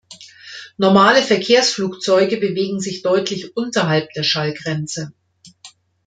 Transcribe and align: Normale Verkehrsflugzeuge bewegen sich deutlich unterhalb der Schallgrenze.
Normale 0.77 1.21
Verkehrsflugzeuge 1.21 2.37
bewegen 2.37 2.79
sich 2.79 3.03
deutlich 3.03 3.55
unterhalb 3.55 4.09
der 4.13 4.23
Schallgrenze. 4.23 5.13